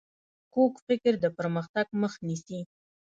کوږ 0.53 0.73
فکر 0.87 1.13
د 1.23 1.25
پرمختګ 1.37 1.87
مخ 2.01 2.13
نیسي 2.27 2.59